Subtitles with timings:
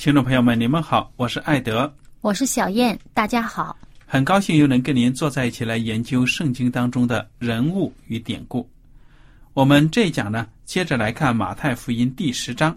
[0.00, 3.76] 听众朋友们，你们好，我是艾德，我是小燕，大家好，
[4.06, 8.66] 很高兴又能跟您坐在一起来研究圣经当中的人物与典故。
[9.52, 12.74] 我们这一讲呢，接着来看马太福音第十章。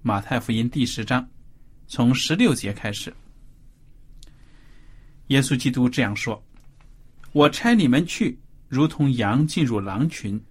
[0.00, 1.28] 马太福音第十章，
[1.86, 3.12] 从十六节开始，
[5.26, 6.42] 耶稣基督这样说
[7.32, 10.42] ：“我差你们去，如同羊进入狼群，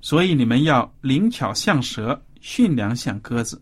[0.00, 3.60] 所以你们要灵巧像蛇，驯良像鸽子。”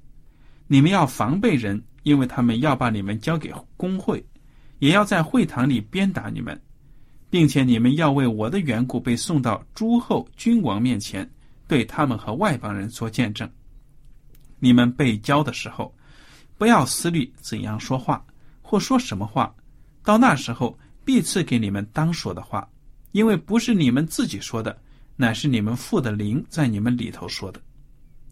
[0.70, 4.22] 你们要防备人，因为他们要把你们交给工会，
[4.80, 6.60] 也要在会堂里鞭打你们，
[7.30, 11.28] 并且你们要为我的缘故被送到诸侯君王面前，
[11.66, 13.50] 对他们和外邦人做见证。
[14.58, 15.94] 你们被教的时候，
[16.58, 18.22] 不要思虑怎样说话
[18.60, 19.54] 或说什么话，
[20.04, 22.68] 到那时候必赐给你们当说的话，
[23.12, 24.78] 因为不是你们自己说的，
[25.16, 27.58] 乃是你们父的灵在你们里头说的。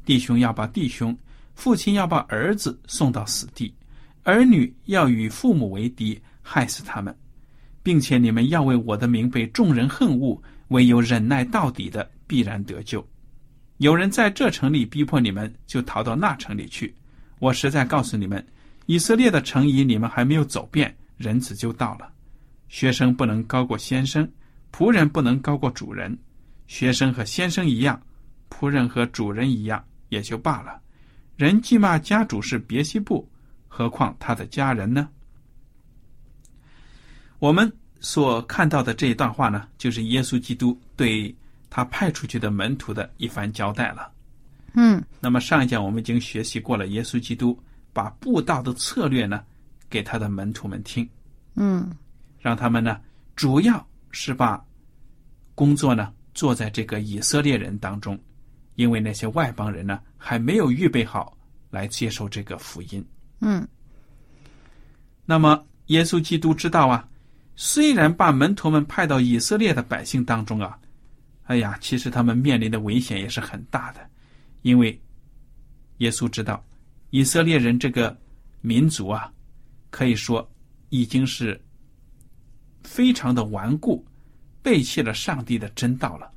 [0.05, 1.17] 弟兄要把弟兄。
[1.57, 3.75] 父亲要把儿子送到死地，
[4.23, 7.13] 儿女要与父母为敌，害死他们，
[7.83, 13.05] 并且你们要为我的名被众人恨恶，唯有忍耐到底的必然得救。
[13.79, 16.95] 有人在这城里逼迫你们，就逃到那城里去。
[17.39, 18.47] 我实在告诉你们，
[18.85, 22.13] 以色列的城邑你们还没有走遍，人子就到了。
[22.69, 24.31] 学生不能高过先生，
[24.73, 26.17] 仆人不能高过主人。
[26.67, 28.01] 学生和先生一样，
[28.51, 30.81] 仆人和主人一样，也就罢了。
[31.37, 33.29] 人既骂家主是别西卜，
[33.69, 35.09] 何况他的家人呢？
[37.39, 37.71] 我们
[38.01, 41.35] 所看到的这一段话呢，就是耶稣基督对
[41.69, 44.11] 他派出去的门徒的一番交代了。
[44.73, 47.59] 嗯，那么上一讲我们已经学习过了，耶稣基督
[47.93, 49.45] 把布道的策略呢
[49.91, 51.07] 给他的门徒们听。
[51.55, 51.91] 嗯，
[52.41, 52.99] 让他们呢
[53.35, 54.65] 主要是把
[55.55, 58.19] 工作呢做在这个以色列人当中。
[58.77, 61.37] 因为那些外邦人呢，还没有预备好
[61.71, 63.05] 来接受这个福音。
[63.41, 63.67] 嗯。
[65.25, 67.09] 那么，耶稣基督知道啊，
[67.57, 70.79] 虽然把门徒们派到以色列的百姓当中啊，
[71.45, 74.09] 哎呀，其实他们面临的危险也是很大的。
[74.63, 75.01] 因为
[75.99, 76.65] 耶稣知道，
[77.11, 78.17] 以色列人这个
[78.61, 79.33] 民族啊，
[79.91, 80.49] 可以说
[80.91, 81.61] 已经是
[82.85, 84.05] 非常的顽固，
[84.63, 86.31] 背弃了上帝的真道了，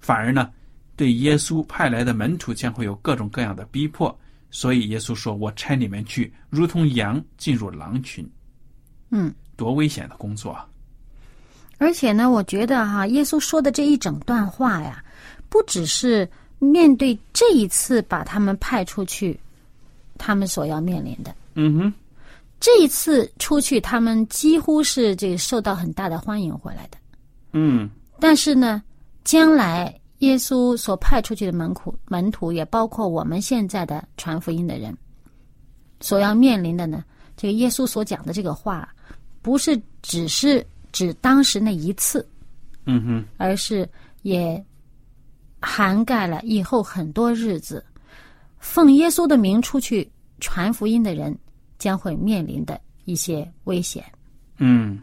[0.00, 0.52] 反而呢。
[0.98, 4.14] 对耶稣派来的门徒将会有各种各样的逼迫，
[4.50, 8.28] 所以耶稣说：“我差你们去，如同羊进入狼群。”
[9.10, 10.66] 嗯，多危险的工作啊！
[11.78, 15.04] 而且呢，我觉得哈，耶稣说的这一整段话呀，
[15.48, 16.28] 不只是
[16.58, 19.38] 面对这一次把他们派出去，
[20.18, 21.32] 他们所要面临的。
[21.54, 21.92] 嗯哼，
[22.58, 26.98] 这一次出去，他们几乎是这个受到很大的欢迎回来的。
[27.52, 27.88] 嗯，
[28.18, 28.82] 但是呢，
[29.22, 29.94] 将来。
[30.18, 34.96] 耶稣所派出去的门徒，门徒也包括我们现在的传福音的人，
[36.00, 37.04] 所要面临的呢，
[37.36, 38.88] 这个耶稣所讲的这个话，
[39.42, 42.26] 不是只是指当时那一次，
[42.86, 43.88] 嗯哼，而是
[44.22, 44.62] 也
[45.60, 47.84] 涵盖了以后很多日子，
[48.58, 50.10] 奉耶稣的名出去
[50.40, 51.36] 传福音的人
[51.78, 54.04] 将会面临的一些危险。
[54.56, 55.00] 嗯，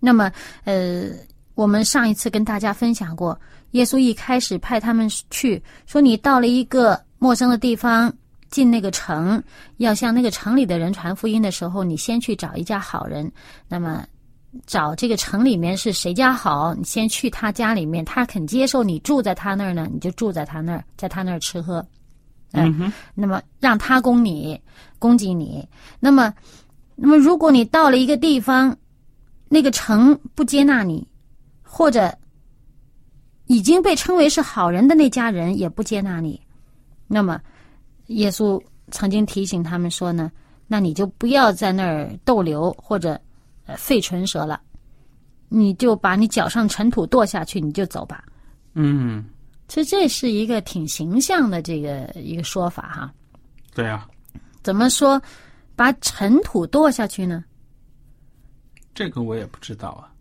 [0.00, 0.32] 那么，
[0.64, 1.10] 呃，
[1.54, 3.38] 我们上一次跟大家分享过，
[3.72, 8.12] 耶稣一开始派他们去，说你到了一个陌生的地方，
[8.50, 9.42] 进那个城，
[9.76, 13.30] 要向那个城里的人传福音的时候，你先去找一家好人。
[13.68, 14.04] 那么，
[14.66, 21.84] 找这个城里面是谁家好，你先去他家里面，他肯接受你住在他那儿呢，你就住在他那儿，在他那儿吃喝。
[22.52, 24.60] 嗯哼，那么让他供你，
[24.98, 25.68] 供给你。
[25.98, 26.32] 那么，
[26.94, 28.76] 那么如果你到了一个地方，
[29.48, 31.04] 那个城不接纳你，
[31.64, 32.16] 或者
[33.46, 36.40] 已经被称为是好人的那家人也不接纳你，
[37.08, 37.40] 那么
[38.06, 40.30] 耶稣曾经提醒他们说呢，
[40.68, 43.20] 那你就不要在那儿逗留或者
[43.66, 44.60] 呃费唇舌了，
[45.48, 48.24] 你就把你脚上尘土跺下去，你就走吧。
[48.74, 49.24] 嗯，
[49.68, 53.12] 其实这是一个挺形象的这个一个说法哈。
[53.74, 54.08] 对啊，
[54.62, 55.20] 怎么说
[55.74, 57.44] 把尘土跺下去呢？
[58.94, 60.13] 这个我也不知道啊。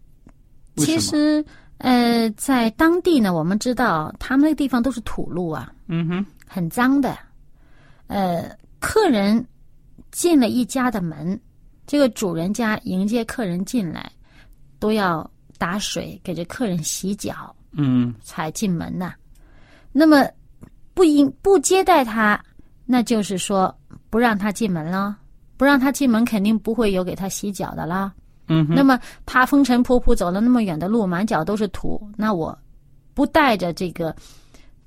[0.75, 0.99] 为其？
[0.99, 1.43] 实，
[1.77, 7.17] 呃，在当地呢，我们知道他们那个地方都是土路啊，嗯哼，很脏的。
[8.07, 9.45] 呃，客人
[10.11, 11.39] 进了一家的门，
[11.85, 14.11] 这个主人家迎接客人进来，
[14.79, 19.13] 都要打水给这客人洗脚嗯才进门呐。
[19.91, 20.27] 那么
[20.93, 22.41] 不应不接待他，
[22.85, 23.73] 那就是说
[24.09, 25.17] 不让他进门了。
[25.55, 28.11] 不让他进门，肯定不会有给他洗脚的啦。
[28.47, 32.57] 嗯，那么他风尘仆仆走了那么远的路，满脚都是土，那我
[33.13, 34.15] 不带着这个，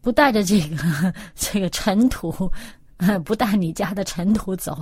[0.00, 2.50] 不带着这个 这个尘土，
[2.98, 4.78] 呃， 不带你家的尘土走，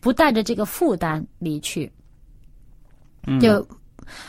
[0.00, 1.90] 不带着这个负担离去，
[3.26, 3.40] 嗯。
[3.40, 3.66] 就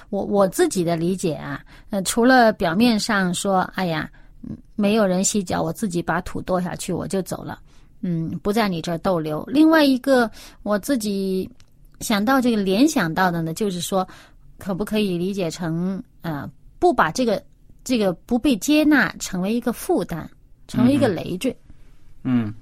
[0.10, 4.10] 我我自己的理解啊，呃，除了表面上说，哎呀，
[4.44, 7.60] 嗯没有人洗脚，我自己把土跺下去，我就走了，
[8.02, 9.44] 嗯，不在你这儿逗留。
[9.46, 10.30] 另外一个，
[10.64, 11.50] 我自己
[12.02, 14.08] 想到这个联想到的呢，就是说，
[14.58, 16.50] 可不可以理解成，呃，
[16.80, 17.42] 不把这个
[17.84, 20.30] 这个不被接纳成为一个负担，
[20.68, 21.56] 成为一个累赘。
[22.24, 22.54] 嗯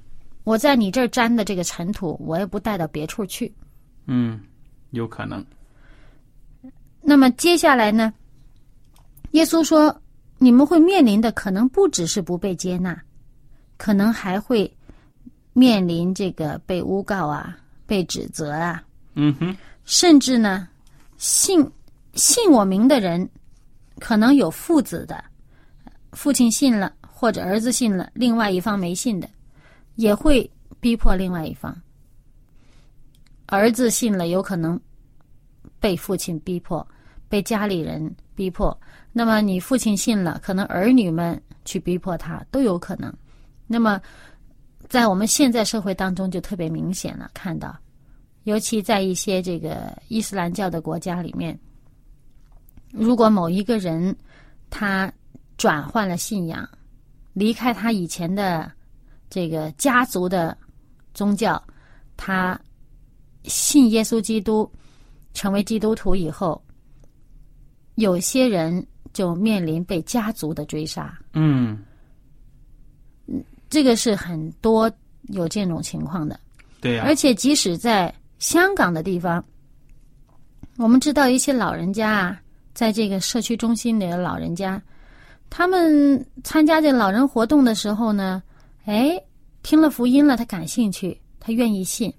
[0.45, 3.53] 我在你这儿沾的这个尘土，我也不带到别处去。
[4.05, 4.39] 嗯，
[4.91, 5.45] 有可能。
[7.01, 8.11] 那么接下来呢？
[9.31, 9.95] 耶稣说，
[10.39, 12.99] 你们会面临的可能不只是不被接纳，
[13.77, 14.71] 可能还会
[15.53, 18.83] 面临这个被诬告啊、被指责啊，
[19.21, 20.67] 嗯哼，甚至呢，
[21.17, 21.69] 信
[22.13, 23.29] 信我名的人，
[23.99, 25.21] 可能有父子的，
[26.13, 29.29] 父亲信了或者儿子信了，另外一方没信的，
[29.95, 30.49] 也会
[30.79, 31.75] 逼迫另外一方。
[33.47, 34.79] 儿子信了，有可能
[35.81, 36.87] 被父亲逼迫，
[37.27, 38.75] 被家里人逼迫。
[39.11, 43.13] 那么你父亲信了，可能儿女们去逼迫他，都有可能。
[43.67, 43.99] 那么
[44.87, 47.75] 在我们现在社会当中就特别明显了，看到。
[48.49, 51.57] 尤其在一些这个伊斯兰教的国家里面，
[52.91, 54.15] 如果某一个人
[54.71, 55.11] 他
[55.55, 56.67] 转换了信仰，
[57.33, 58.71] 离开他以前的
[59.29, 60.57] 这个家族的
[61.13, 61.63] 宗教，
[62.17, 62.59] 他
[63.43, 64.67] 信耶稣基督，
[65.35, 66.59] 成为基督徒以后，
[67.95, 71.77] 有些人就面临被家族的追杀，嗯。
[73.69, 74.91] 这个是很多
[75.27, 76.39] 有这种情况的。
[76.81, 79.43] 对呀、而且即使在香港的地方，
[80.77, 82.41] 我们知道一些老人家啊，
[82.73, 84.81] 在这个社区中心里的老人家，
[85.49, 88.41] 他们参加这老人活动的时候呢，
[88.85, 89.21] 哎，
[89.61, 92.13] 听了福音了，他感兴趣，他愿意信，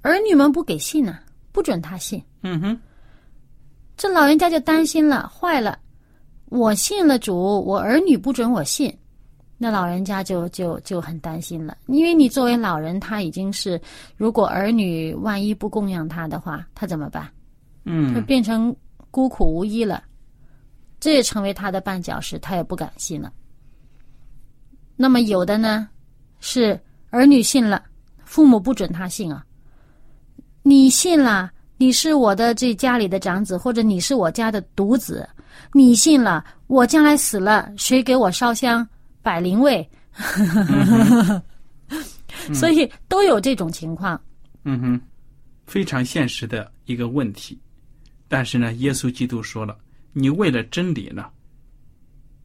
[0.00, 1.18] 儿女们不给信呢、
[1.52, 2.80] 不准他信，嗯哼，
[3.98, 5.78] 这老人家就担心了，坏了，
[6.46, 8.96] 我信了主，我儿女不准我信，
[9.64, 13.80] 那老人家就就就很担心了，因为你作为老人，他已经是，
[14.16, 17.22] 如果儿女万一不供养他的话，他怎么办？
[17.22, 17.30] 他
[17.84, 18.74] 嗯变成
[19.08, 20.02] 孤苦无依了，
[20.98, 23.32] 这也成为他的绊脚石，他也不敢信了。
[24.96, 25.88] 那么有的呢，
[26.40, 26.76] 是
[27.10, 27.84] 儿女信了，
[28.24, 29.46] 父母不准他信啊。
[30.64, 35.24] 你信了，你是我的这家里的长子，或者你是我家的独子，
[35.72, 38.84] 你信了，我将来死了，谁给我烧香
[39.22, 39.88] 摆灵位？
[42.52, 44.20] 所以都有这种情况。
[44.64, 45.00] 嗯哼，
[45.66, 47.58] 非常现实的一个问题。
[48.28, 49.78] 但是呢，耶稣基督说了，
[50.12, 51.30] 你为了真理呢，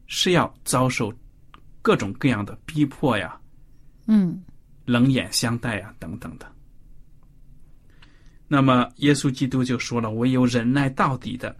[0.06, 1.12] 是要遭受
[1.82, 3.38] 各种各样的逼迫呀、
[4.06, 4.42] 嗯
[4.84, 6.50] 冷眼相待呀等等的。
[8.46, 11.54] 那么，耶稣基督就说了，唯有忍耐到底的，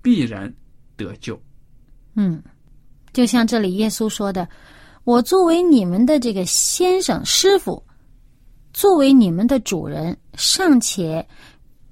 [0.00, 0.52] 必然
[0.96, 1.40] 得救。
[2.14, 2.40] 嗯，
[3.12, 4.48] 就像这里耶稣说的
[5.04, 7.82] ：“我作为你们的这个先生师傅，
[8.72, 11.26] 作为你们的主人，尚且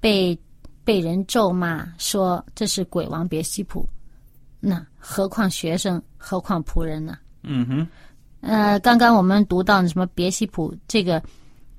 [0.01, 0.39] 被
[0.85, 3.89] 被人咒骂说这是鬼王别西卜，
[4.61, 7.19] 那何况学生，何况仆人呢？
[7.43, 7.89] 嗯哼，
[8.41, 11.23] 呃，刚刚我们读到什么别西卜这个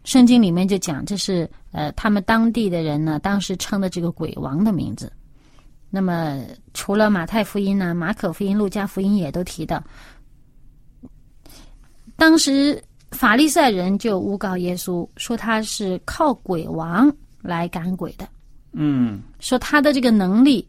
[0.03, 5.11] 圣经里面就讲，这是呃他们当地的人呢，当时称的这个鬼王的名字。
[5.89, 9.83] 那么除了马太福音呢，马可福音、路加福音也都提到，
[12.15, 18.27] 当时法利赛人就诬告耶稣说他是靠鬼王来赶鬼的。
[18.73, 19.21] 嗯。
[19.39, 20.67] 说他的这个能力，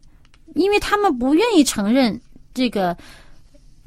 [0.55, 2.19] 因为他们不愿意承认
[2.53, 2.95] 这个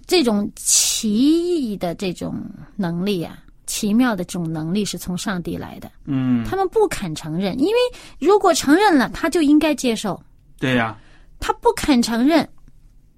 [0.06, 2.34] 这种奇异的这种
[2.76, 7.78] 能力啊，奇妙的这种能力是从上帝来的，嗯，他们不肯承认，因为
[8.18, 10.20] 如果承认了，他就应该接受，
[10.58, 10.98] 对呀、
[11.44, 12.48] 他不肯承认，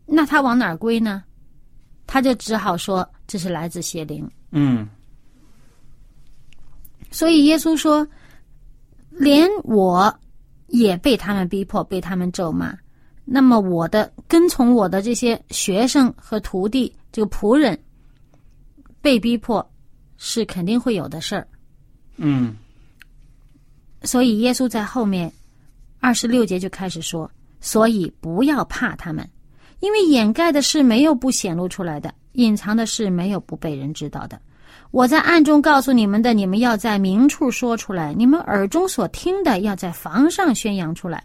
[0.07, 1.23] 那他往哪儿归呢？
[2.07, 4.26] 他就只好说这是来自邪灵。
[4.50, 4.88] 嗯
[7.11, 8.07] 所以耶稣说，
[9.11, 10.19] 连我
[10.69, 12.75] 也被他们逼迫，被他们咒骂。
[13.26, 17.78] 那么我的跟从我的这些学生和徒弟，这个仆人
[19.02, 19.71] 被逼迫，
[20.16, 21.47] 是肯定会有的事儿。
[22.16, 22.57] 嗯
[24.02, 25.31] 所以耶稣在后面
[26.00, 27.31] 二十六节就开始说
[27.64, 29.26] ：“所以不要怕他们，
[29.80, 34.38] 因为掩盖的事没有不显露出来的，隐藏的事没有不被人知道的。
[34.90, 41.25] 我在暗中告诉你们的，你们要在明处说出来；你们耳中所听的，要在房上宣扬出来。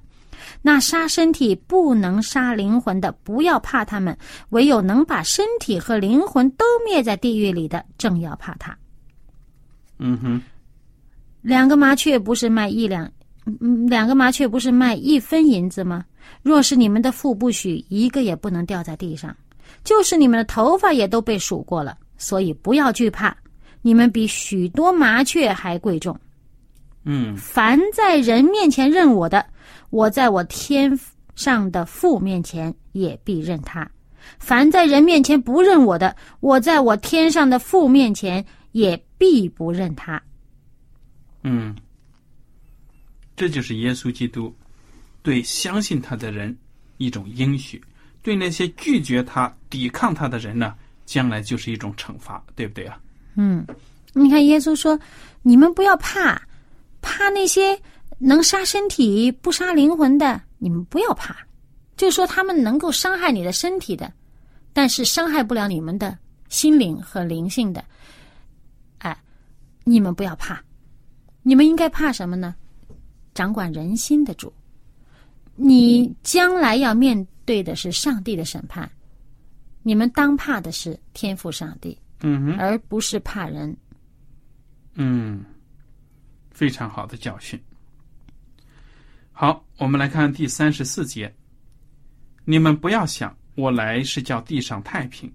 [0.62, 4.15] 那杀身体不能杀灵魂的，不要怕他们；
[4.51, 8.75] 唯有能把身体和灵魂都灭在地狱里的，正要怕他。”
[10.00, 10.41] 嗯哼，
[11.41, 13.12] 两个麻雀不是卖一两，
[13.88, 16.06] 两个麻雀不是卖一分银子吗？
[16.41, 19.32] 若是你们的父不许，一个也不能掉在地上；
[19.84, 23.36] 就是你们的头发也都被数过了，所以不要惧怕，
[23.82, 26.18] 你们比许多麻雀还贵重。
[27.06, 29.44] 嗯凡在人面前认我的，
[29.89, 30.98] 我在我天
[31.36, 33.84] 上的父面前也必认他；
[34.38, 40.22] 凡在人面前不认我的，我在我天上的父面前也必不认他。
[41.44, 41.74] 嗯，
[43.39, 44.53] 这就是耶稣基督
[45.24, 46.53] 对相信他的人
[46.98, 47.81] 一种应许，
[48.22, 53.00] 对那些拒绝他、抵抗他的人呢，将来就是一种惩罚，对不对啊？
[53.36, 53.65] 嗯，
[54.12, 55.00] 你看耶稣说
[55.41, 56.41] ：“你们不要怕，
[57.00, 57.79] 怕那些
[58.17, 61.38] 能杀身体不杀灵魂的，你们不要怕。
[61.96, 64.12] 就说他们能够伤害你的身体的，
[64.74, 66.17] 但是伤害不了你们的
[66.50, 67.81] 心灵和灵性的。
[68.98, 69.17] 哎，
[69.86, 70.62] 你们不要怕，
[71.41, 72.53] 你们应该怕什么呢？
[73.39, 74.51] 掌管人心的主。
[75.55, 78.91] 你将来要面对的是上帝的审判，
[79.81, 83.74] 你们当怕的是天赋上帝。”嗯哼，而不是怕人。
[84.96, 85.41] 嗯，
[86.51, 87.58] 非常好的教训。
[89.31, 91.34] 好，我们来看第三十四节。
[92.43, 95.31] 你们不要想我来是叫地上太平，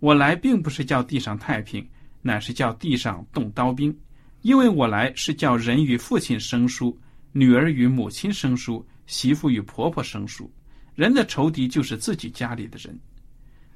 [0.00, 1.86] 我来并不是叫地上太平，
[2.22, 3.94] 乃是叫地上动刀兵。
[4.40, 6.98] 因为我来是叫人与父亲生疏，
[7.36, 10.50] 女儿与母亲生疏，媳妇与婆婆生疏。
[10.94, 12.98] 人的仇敌就是自己家里的人。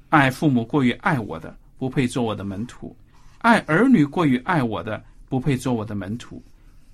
[0.09, 2.91] 爱父母过于爱我的，不配做我的门徒；
[3.37, 6.41] 爱儿女过于爱我的，不配做我的门徒；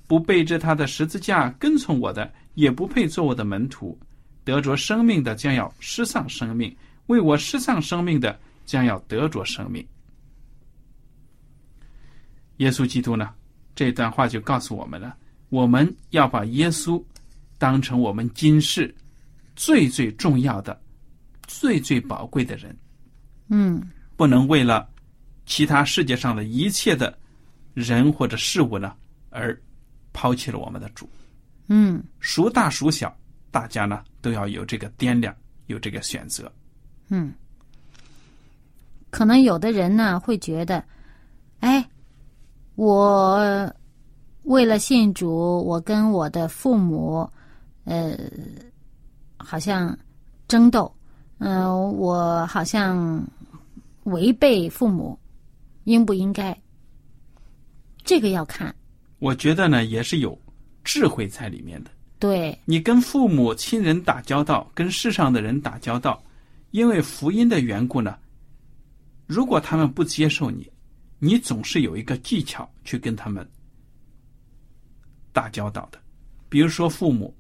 [0.08, 3.98] 不背着他的十字架跟从我的，也不配做我的门徒。
[4.44, 9.88] 得着生命的将要失丧生命，为我失丧生命的将要得着生命。
[12.58, 13.34] 耶稣基督呢？
[13.74, 15.16] 这段话就告诉我们了，
[15.50, 17.02] 我们要把耶稣
[17.58, 18.94] 当成我们今世
[19.56, 20.80] 最最重要的、
[21.48, 22.76] 最最宝贵的人。
[23.50, 23.82] 嗯
[24.16, 24.90] 不能为了
[25.46, 27.18] 其他世界上的一切的
[27.74, 28.94] 人或者事物呢，
[29.30, 29.58] 而
[30.12, 31.10] 抛弃了我们的主。
[31.68, 33.16] 嗯孰大孰小，
[33.52, 35.36] 大家呢都要有这个掂量，
[35.68, 36.52] 有这个选择。
[37.10, 37.34] 嗯。
[39.10, 40.84] 可能有的人呢会觉得，
[41.62, 41.90] 哎，
[42.76, 43.74] 我
[44.48, 47.30] 为了信主，我跟我的父母，
[47.84, 48.18] 呃，
[49.36, 49.96] 好像
[50.48, 50.90] 争斗，
[51.40, 53.22] 嗯、我好像
[54.06, 55.20] 违背父母，
[55.84, 56.58] 应不应该？
[58.06, 58.74] 这个要看，
[59.20, 60.40] 我觉得呢，也是有
[60.82, 61.92] 智慧在里面的。
[62.18, 66.24] 对，你跟父母亲人打交道，跟世上的人打交道，
[66.72, 68.18] 因为福音的缘故呢，
[69.26, 70.72] 如果他们不接受你，
[71.20, 73.46] 你总是有一个技巧去跟他们
[75.38, 76.00] 打交道的。
[76.50, 77.32] 比如说父母，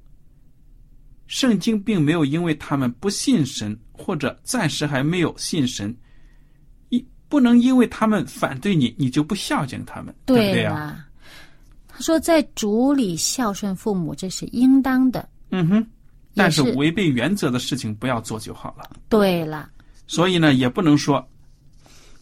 [1.25, 5.95] 圣经并没有因为他们不信神或者暂时还没有信神，
[6.89, 11.07] 一不能因为他们反对你，你就不孝敬他们，对不对啊？
[11.87, 15.27] 他说，在主里孝顺父母，这是应当的。
[15.49, 15.87] 嗯嗯哼，
[16.35, 18.87] 但是违背原则的事情不要做就好了。
[19.09, 19.67] 对了。
[20.05, 21.27] 所以呢，也不能说，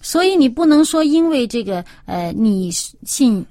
[0.02, 3.46] 所以你不能说因为这个呃，你信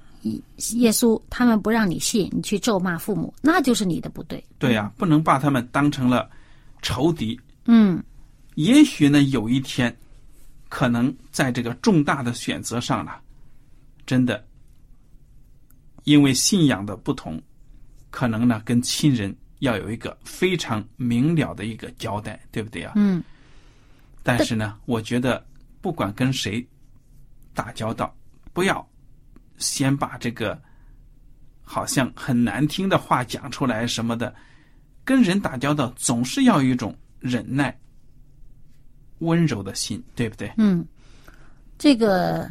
[0.75, 4.43] 耶稣，他们不让你信，你去咒骂父母，那就是你的不对。
[4.59, 6.31] 对呀、不能把他们当成了
[6.83, 7.38] 仇敌。
[7.66, 8.02] 嗯，
[8.54, 9.95] 也许呢，有一天，
[10.69, 13.12] 可能在这个重大的选择上呢，
[14.07, 14.45] 真的，
[16.04, 17.40] 因为信仰的不同，
[18.11, 22.93] 可能呢，跟亲人要有一个非常明了的一个交代，对不对啊？
[22.97, 23.23] 嗯。
[24.23, 25.45] 但是呢，我觉得
[25.83, 26.66] 不管跟谁
[27.52, 28.14] 打交道，
[28.54, 28.87] 不要
[29.58, 30.61] 先把这个
[31.62, 34.34] 好像很难听的话讲出来什么的。
[35.04, 37.78] 跟人打交道，总是要有一种忍耐、
[39.18, 40.50] 温柔的心，对不对？
[40.56, 40.82] 嗯，
[41.76, 42.50] 这个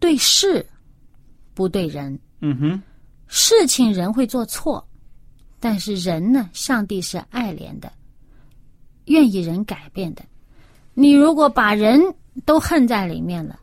[0.00, 0.64] 对事
[1.52, 2.82] 不对人，嗯哼，
[3.28, 4.88] 事情人会做错，
[5.60, 7.92] 但是人呢，上帝是爱怜的，
[9.04, 10.24] 愿意人改变的。
[10.94, 12.00] 你如果把人
[12.46, 13.60] 都恨在里面了，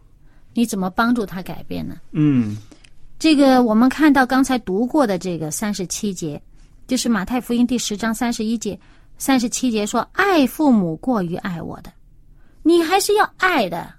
[0.53, 1.95] 你怎么帮助他改变呢？
[2.11, 2.57] 嗯
[3.19, 6.41] 这个我们看到刚才读过的这个三十七节，
[6.87, 8.77] 就是马太福音第十章三十一节、
[9.17, 11.91] 三十七节说：“爱父母过于爱我的，
[12.63, 13.93] 你还是要爱的。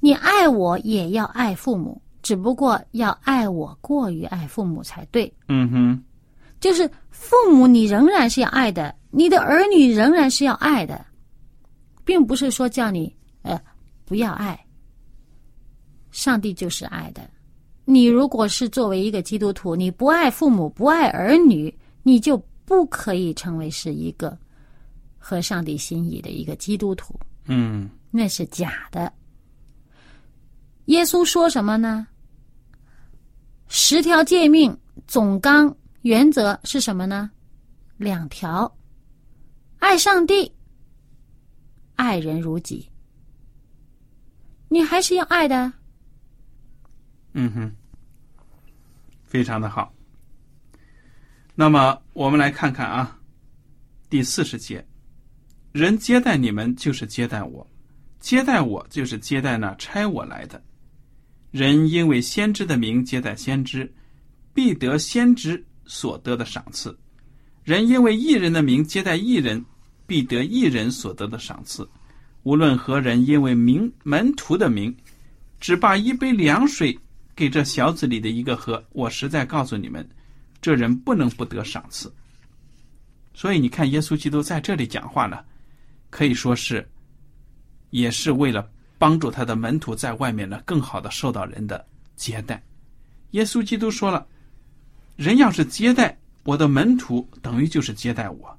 [0.00, 5.30] 你爱我也要爱父母，只不过要爱我过于爱父母才对。
[5.48, 6.02] 嗯哼，
[6.60, 11.04] 就是父母你仍然是要爱的，你的儿女仍然是要爱的，
[12.02, 13.60] 并不是说叫你呃
[14.06, 14.58] 不要爱。
[16.14, 17.28] 上帝就是爱的。
[17.84, 24.38] 你如果是作为一个基督徒，你不爱父母，不爱儿女，你就不可以成为是一个
[25.18, 29.12] 合上帝心意的一个基督徒，嗯那是假的。
[30.84, 32.06] 耶稣说什么呢？
[33.66, 34.74] 十条诫命
[35.08, 37.28] 总纲原则是什么呢？
[37.96, 38.72] 两条：
[39.80, 40.50] 爱上帝，
[41.96, 42.88] 爱人如己。
[44.68, 45.72] 你还是要爱的。
[47.34, 47.72] 嗯哼，
[49.24, 49.92] 非常的好。
[51.54, 53.18] 那么我们来看看啊，
[54.08, 54.84] 第四十节，
[55.72, 57.68] 人接待你们就是接待我，
[58.18, 60.62] 接待我就是接待那差我来的。
[61.50, 63.92] 人因为先知的名接待先知，
[64.52, 66.90] 必得先知所得的赏赐；
[67.62, 69.64] 人因为异人的名接待异人，
[70.06, 71.88] 必得异人所得的赏赐。
[72.42, 74.94] 无论何人因为名门徒的名，
[75.60, 76.98] 只把一杯凉水
[77.36, 80.08] 给这小子里的一个喝，我实在告诉你们，
[80.60, 82.12] 这人不能不得赏赐。
[83.32, 85.44] 所以你看，耶稣基督在这里讲话呢，
[86.10, 86.88] 可以说是，
[87.90, 92.62] 也是为了帮助他的门徒在外面呢更好的受到人的接待。
[93.32, 94.24] 耶稣基督说了，
[95.16, 98.56] 人要是接待我的门徒，等于就是接待我。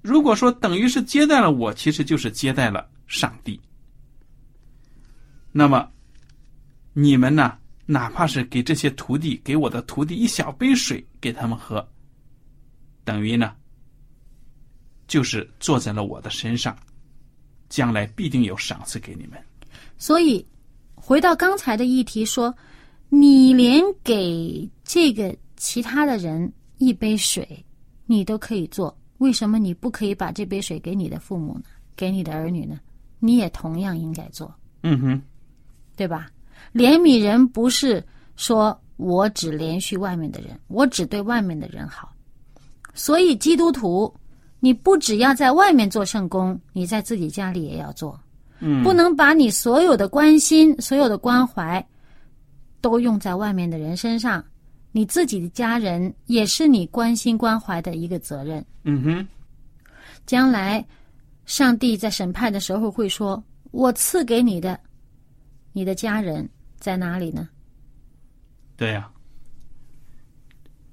[0.00, 3.60] 如果说等于是接待了我，其实就是接待了上帝。
[5.52, 5.90] 那么，
[6.94, 7.58] 你们呢？
[7.86, 11.86] 哪怕是给这些徒弟，给我的徒弟一小杯水给他们喝，
[13.04, 13.54] 等于呢，
[15.06, 16.76] 就是坐在了我的身上，
[17.68, 19.38] 将来必定有赏赐给你们。
[19.98, 20.44] 所以，
[20.94, 22.54] 回到刚才的议题说，
[23.10, 27.64] 你连给这个其他的人一杯水，
[28.06, 31.64] 你都可以做，为什么你不可以把这杯水给你的父母呢？
[31.96, 32.80] 给你的儿女呢？
[33.20, 35.22] 你也同样应该做，嗯哼，
[35.96, 36.28] 对吧？
[36.72, 38.02] 怜悯人不是
[38.36, 42.10] 说我只连续外面的人，我只对外面的人好。
[42.94, 44.12] 所以基督徒，
[44.60, 48.18] 你不只要在外面做圣工，你在自己家里也要做。
[48.60, 51.84] 嗯，不能把你所有的关心、所有的关怀
[52.80, 54.42] 都用在外面的人身上，
[54.92, 58.64] 你自己的家人也是你关心关怀的一个责任。
[58.84, 59.26] 嗯哼，
[60.24, 60.86] 将来，
[61.46, 64.78] 上帝在审判的时候会说：“我赐给你的，
[65.74, 67.48] 你的家人在哪里呢
[68.76, 69.10] 对呀、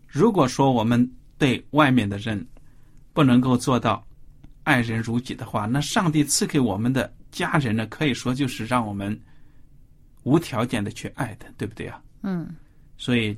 [0.08, 2.46] 如果说我们对外面的人
[3.14, 4.04] 不能够做到
[4.64, 9.18] 爱人如己的话，那上帝赐给我们的家人呢，可以说就是让我们
[10.24, 12.56] 无条件的去爱的，对不对啊？？”嗯，
[12.98, 13.38] 所以，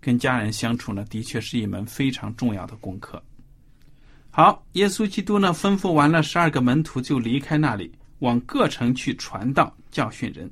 [0.00, 3.20] 跟家人相处呢，的确是一门非常重要的功课。
[4.30, 10.48] 好，耶稣基督呢，吩咐完了十二个门徒，就离开那里，往各城去传道、教训人。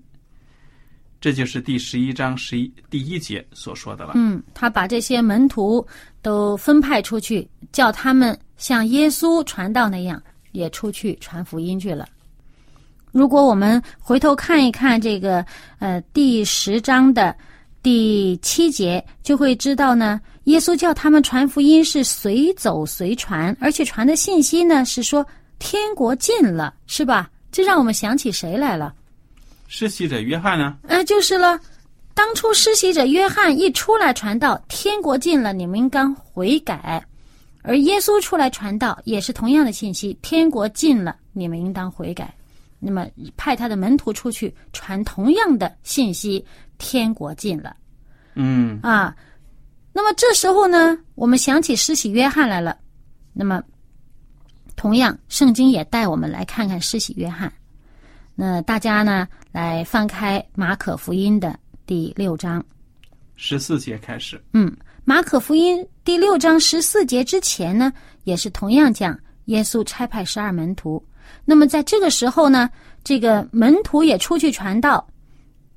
[1.24, 4.12] 这就是第十一章十一第一节所说的了。
[4.14, 5.82] 嗯，他把这些门徒
[6.20, 12.06] 都分派出去，叫他们像耶稣传道那样，也出去传福音去了。
[13.10, 15.42] 如果我们回头看一看这个
[15.78, 17.34] 呃第十章的
[17.82, 25.26] 第七节就会知道呢，耶稣叫他们传福音是随走随传，而且传的信息呢是说
[25.58, 27.30] 天国近了，是吧？
[27.50, 28.94] 这让我们想起谁来了？
[29.76, 30.78] 施洗者约翰呢？
[30.86, 31.58] 呃，就是了。
[32.14, 37.02] 当初施洗者约翰一出来传道，天国近了，你们应当悔改；
[37.62, 42.32] 而耶稣出来传道，也是同样的信息，天国近了，你们应当悔改。
[42.78, 43.04] 那么
[43.36, 46.46] 派他的门徒出去传同样的信息，
[46.78, 47.74] 天国近了。
[48.34, 49.12] 嗯啊，
[49.92, 52.78] 那么这时候呢，我们想起施洗约翰来了。
[53.32, 53.60] 那么，
[54.76, 57.52] 同样，圣经也带我们来看看施洗约翰。
[58.36, 61.56] 那大家呢，来翻开马可福音的。
[61.86, 62.60] 第六章
[63.36, 64.42] 十四节开始。
[64.52, 67.92] 嗯，马可福音第六章十四节之前呢，
[68.24, 71.00] 也是同样讲耶稣差派十二门徒。
[71.44, 72.68] 那么在这个时候呢，
[73.04, 75.06] 这个门徒也出去传道，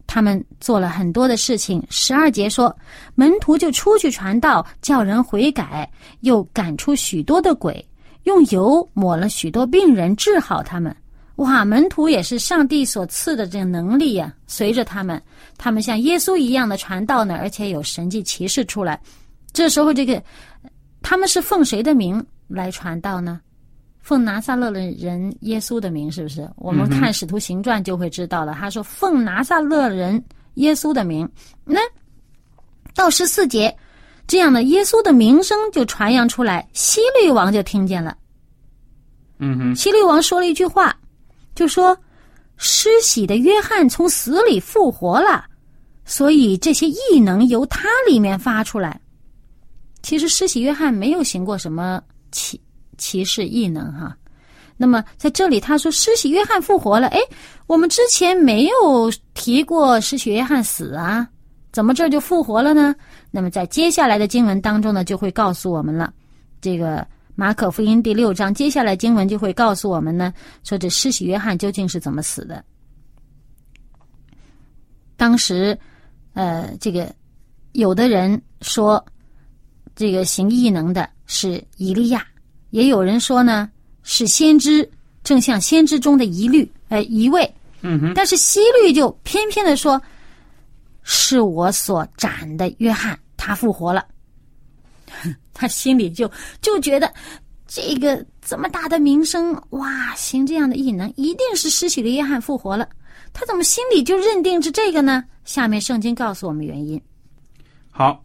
[0.07, 1.85] 他们做了很多的事情。
[1.91, 2.75] 十二节说，
[3.13, 5.87] 门徒就出去传道，叫人悔改，
[6.21, 7.87] 又赶出许多的鬼，
[8.23, 10.95] 用油抹了许多病人，治好他们。
[11.37, 15.21] 哇，门徒也是上帝所赐的这个能力呀，随着他们，
[15.57, 18.99] 他们像耶稣一样的传道呢，而且有神迹奇事出来。
[19.53, 20.21] 这时候，这个
[21.01, 23.39] 他们是奉谁的名来传道呢？
[24.01, 26.49] 奉拿撒勒的人耶稣的名，是不是？
[26.55, 28.53] 我们看《使徒行传》就会知道了。
[28.53, 30.23] 他说奉拿撒勒人
[30.55, 31.29] 耶稣的名，
[31.65, 31.79] 那
[32.95, 33.75] 到十四节，
[34.25, 38.17] 这样的耶稣的名声就传扬出来，希律王就听见了。
[39.37, 40.97] 嗯哼，希律王说了一句话。
[41.57, 41.97] 就说，
[42.55, 45.43] 施洗的约翰从死里复活了，
[46.05, 49.01] 所以这些异能由他里面发出来。
[50.03, 51.99] 其实施洗约翰没有行过什么
[52.31, 52.61] 奇
[52.99, 54.15] 奇事异能哈。
[54.77, 57.19] 那么在这里他说施洗约翰复活了，哎，
[57.65, 61.27] 我们之前没有提过施洗约翰死啊，
[61.71, 62.93] 怎么这就复活了呢？
[63.31, 66.13] 那么在接下来的经文当中呢，就会告诉我们了，
[66.61, 67.03] 这个。
[67.39, 72.65] 马可福音第六章，接下来经文就会告诉我们呢，说这施洗约翰究竟是怎么死的。
[75.15, 75.77] 当时，
[76.33, 77.13] 呃，这个
[77.73, 79.05] 有的人说，
[79.95, 82.25] 这个行异能的是以利亚，
[82.71, 83.69] 也有人说呢
[84.01, 84.89] 是先知，
[85.23, 87.47] 正像先知中的一律，呃，一位。
[87.81, 88.13] 嗯哼。
[88.15, 90.01] 但是西律就偏偏的说，
[91.03, 94.03] 是我所斩的约翰，他复活了。
[95.57, 97.11] 他心里就就觉得，
[97.65, 102.87] 这个这么大的名声，哇，行这样的异能，一定是失血的约翰复活了。
[103.33, 105.23] 他怎么心里就认定是这个呢？
[105.43, 107.01] 下面圣经告诉我们原因。
[107.89, 108.23] 好，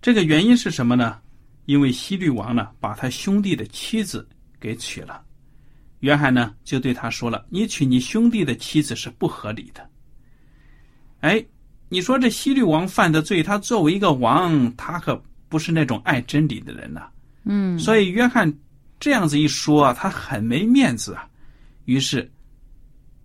[0.00, 1.18] 这个原因是什么呢？
[1.66, 4.26] 因为西律王呢，把他兄弟的妻子
[4.60, 5.20] 给娶了。
[6.00, 9.88] 约翰呢，就对他说了：“你娶你兄弟的妻子是不合理的。”
[11.20, 11.44] 哎，
[11.88, 15.22] 你说这西律王犯的罪，他作为一个王，他可。
[15.52, 17.02] 不是那种爱真理的人呐，
[17.44, 18.50] 嗯，所以约翰
[18.98, 21.28] 这样子一说啊，他很没面子啊。
[21.84, 22.26] 于是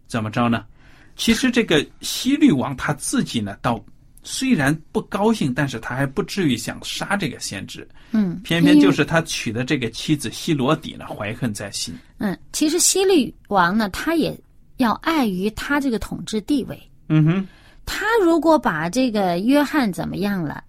[0.08, 0.66] 怎么着呢？
[1.16, 3.82] 其实这个西律王他自己呢，倒
[4.24, 7.88] 虽然不高兴，但是他还不至于想杀这个先知。
[8.12, 11.96] 嗯，偏偏就是他娶的这个妻子希罗底呢，怀恨在心。
[12.18, 14.38] 嗯，其实西律王呢，他也
[14.78, 16.78] 要碍于他这个统治地位。
[17.08, 17.48] 嗯哼，
[17.86, 20.62] 他如果把这个约翰怎么样了，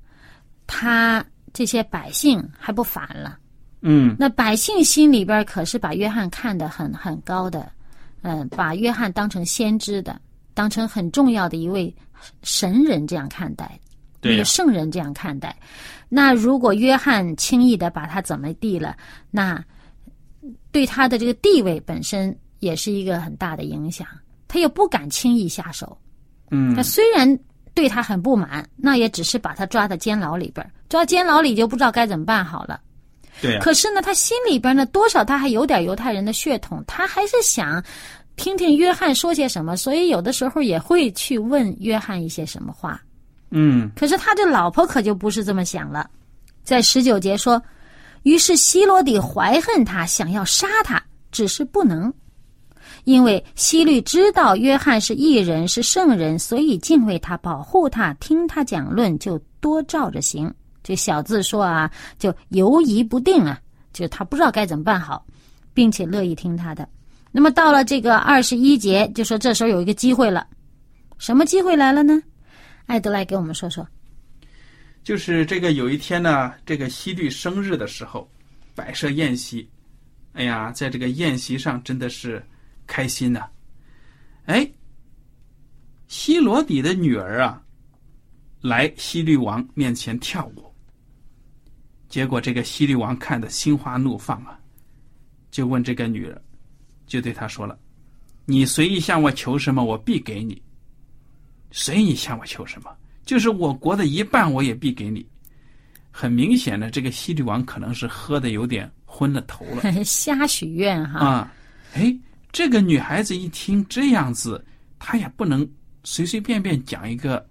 [0.68, 1.24] 他。
[1.52, 3.38] 这些百姓还不反了，
[3.82, 7.70] 嗯，那百姓心里边可是把约翰看得很很高的，
[8.22, 10.20] 嗯，把约翰当成先知的，
[10.54, 11.94] 当成很重要的一位
[12.42, 13.78] 神人这样看待，
[14.22, 15.56] 一个圣人这样看待。
[16.08, 18.96] 那如果约翰轻易的把他怎么地了，
[19.30, 19.62] 那
[20.72, 24.06] 对他的这个地位本身也是一个很大的影响，
[24.46, 25.96] 他又不敢轻易下手。
[26.50, 27.38] 嗯，他虽然。
[27.74, 32.80] 对他很不满，那也只是把他抓到监牢里边抓监牢里就不知道该怎么办好了。
[33.40, 33.58] 对。
[33.60, 37.82] 可是呢，他心里边呢，多少他还有点犹太人的血统，他还是想
[38.36, 43.00] 听听约翰说些什么，所以有的时候也会去问约翰一些什么话。
[43.50, 43.90] 嗯。
[43.96, 46.08] 可是他这老婆可就不是这么想了，
[46.64, 47.62] 在十九节说，
[48.22, 52.12] 于是希罗底怀恨他，想要杀他，只是不能。
[53.04, 60.52] 因为希律知道约翰是异人，是圣人，所以敬畏他，保护他，听他讲论，就多照着行。
[60.88, 63.60] 这小字说啊，就犹疑不定啊，
[63.92, 65.22] 就他不知道该怎么办好，
[65.74, 66.88] 并且乐意听他的。
[67.30, 70.46] 那么到了这个二十一节，就说这时候有一个机会了，
[71.18, 72.18] 什么机会来了呢？
[72.86, 73.86] 艾德来给我们说说。
[75.04, 78.26] 就是这个有一天呢，这个西律生日的时候，
[78.74, 79.68] 摆设宴席。
[80.32, 82.42] 哎呀，在这个宴席上真的是。
[82.86, 83.46] 开心呐！
[84.46, 84.66] 哎，
[86.06, 87.62] 希罗底的女儿啊，
[88.62, 90.67] 来西律王面前跳舞。
[92.08, 94.58] 结果这个西律王看得心花怒放啊，
[95.50, 96.40] 就问这个女人，
[97.06, 97.78] 就对她说了
[98.46, 100.60] ：“你随意向我求什么，我必给你。
[101.70, 102.90] 随意向我求什么，
[103.26, 105.26] 就是我国的一半，我也必给你。”
[106.10, 111.20] 很明显的，这个西律王可能是喝的有点昏了头了， 瞎许愿哈。
[111.20, 111.52] 啊，
[111.94, 112.16] 哎，
[112.50, 114.64] 这个女孩子一听这样子，
[114.98, 115.68] 她也不能
[116.02, 117.46] 随随便便讲一个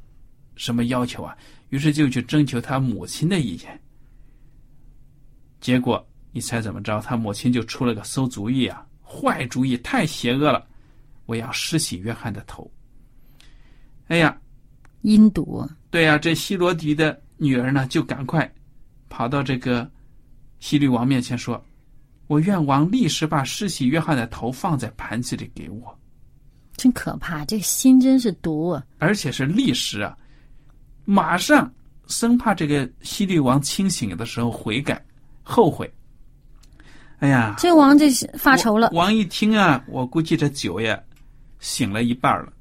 [0.56, 1.38] 什么要求啊，
[1.70, 3.80] 于是就去征求她母亲的意见。
[5.60, 7.00] 结果你猜怎么着？
[7.02, 10.66] 他母亲就出了个馊主意啊，坏主意，太邪恶了！
[11.26, 12.70] 我要施洗约翰的头。
[14.08, 14.38] 哎呀，
[15.02, 15.68] 阴毒！
[15.90, 18.50] 对呀，这希罗迪的女儿呢，就赶快
[19.10, 19.90] 跑到这个
[20.60, 21.62] 希律王面前说
[22.28, 26.00] ：“我愿王立时把施洗约翰的头放在盘子里给我。”
[26.78, 28.86] 真可怕，这心真是毒啊！
[29.00, 30.16] 而且是立时啊，
[31.06, 31.74] 马上
[32.08, 35.04] 生怕这个希律王清醒的时候悔改。
[35.50, 35.90] 后悔，
[37.20, 37.56] 哎呀！
[37.58, 38.90] 这王这发愁了。
[38.92, 41.02] 王一听啊，我估计这酒呀
[41.60, 42.52] 醒了一半了，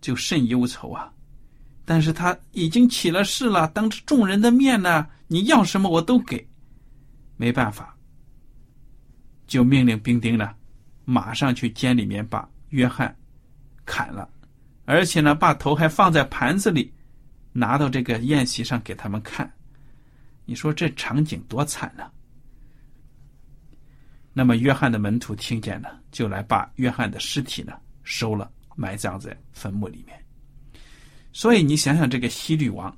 [0.00, 1.12] 就甚忧愁啊。
[1.84, 6.44] 但是他已经起了誓了，当着众人的面呢，你要什么我都给。
[7.36, 7.94] 没办法，
[9.46, 10.54] 就命令兵丁呢，
[11.04, 13.14] 马上去监里面把约翰
[13.84, 14.26] 砍了，
[14.86, 16.90] 而且呢，把头还放在盘子里，
[17.52, 19.52] 拿到这个宴席上给他们看。
[20.46, 22.04] 你说这场景多惨呢？
[24.32, 27.72] 那么约翰的门徒听见了，就来把约翰的尸体呢
[28.04, 30.14] 收了，埋葬在坟墓里面。
[31.32, 32.94] 所以你想想，这个希律王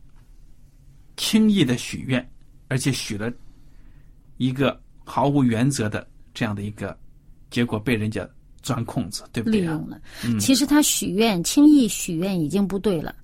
[1.17, 2.29] 轻易的许愿，
[2.67, 3.33] 而且许了
[4.37, 6.99] 一个毫无原则的这样的一个
[7.51, 8.29] 结果，被人家
[8.61, 9.61] 钻空子，对不对？
[9.61, 10.01] 利用了。
[10.41, 13.15] 其实他许愿，轻易许愿已经不对了。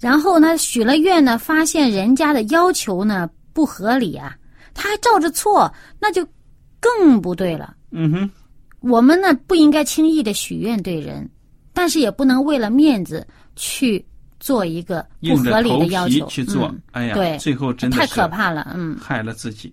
[0.00, 3.30] 然后呢，许了愿呢，发现人家的要求呢。
[3.54, 4.36] 不合理啊！
[4.74, 6.26] 他还照着错，那就
[6.80, 7.74] 更不对了。
[7.92, 8.30] 嗯哼，
[8.80, 11.26] 我们呢不应该轻易的许愿对人，
[11.72, 14.04] 但是也不能为了面子去
[14.40, 16.74] 做一个不合理的要求去做。
[16.90, 18.72] 哎呀，对，最后真的太可怕了。
[18.74, 19.72] 嗯，害了自己。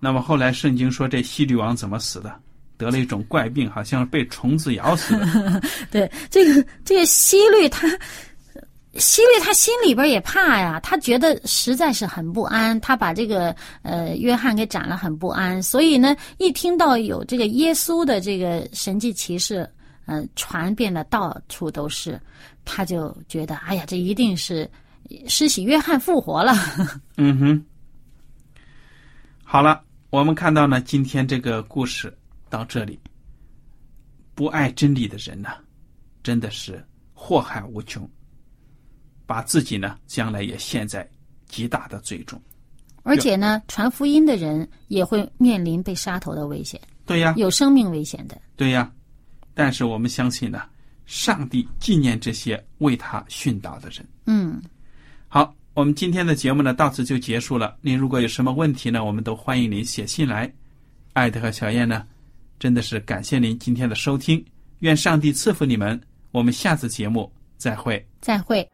[0.00, 2.34] 那么后来圣经说这西律王怎么死的？
[2.76, 5.62] 得了一种怪病，好像被虫子咬死的。
[5.92, 7.86] 对，这个这个西律他。
[8.96, 15.60] 希律他心里边也怕呀，他觉得实在是很不安，他把这个呃约翰给斩了，很不安。
[15.62, 19.68] 所以呢，一听到有这个耶稣的这个神迹奇事，
[20.06, 22.20] 嗯，传遍了到处都是，
[22.64, 24.70] 他就觉得哎呀，这一定是
[25.26, 26.52] 施洗约翰复活了。
[27.16, 27.64] 嗯哼，
[29.42, 32.16] 好了，我们看到呢，今天这个故事
[32.48, 33.00] 到这里，
[34.36, 35.48] 不爱真理的人呢，
[36.22, 36.80] 真的是
[37.12, 38.08] 祸害无穷。
[39.26, 41.08] 把自己呢，将来也陷在
[41.48, 42.40] 极大的罪中，
[43.02, 46.80] 而且呢，传福音的人也会面临被杀头的危险。
[47.06, 48.40] 对呀，有生命危险的。
[48.56, 48.90] 对呀，
[49.54, 50.62] 但是我们相信呢，
[51.06, 54.06] 上帝纪念这些为他殉道的人。
[54.26, 54.62] 嗯，
[55.28, 57.76] 好，我们今天的节目呢，到此就结束了。
[57.80, 60.52] 您如果有什么问题呢，我们都欢迎您写信来。
[61.12, 62.04] 艾特和小燕呢，
[62.58, 64.44] 真的是感谢您今天的收听，
[64.80, 66.00] 愿上帝赐福你们。
[66.32, 68.04] 我们下次节目再会。
[68.20, 68.73] 再会。